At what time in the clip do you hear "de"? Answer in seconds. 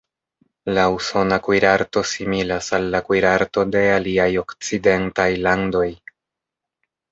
3.77-3.85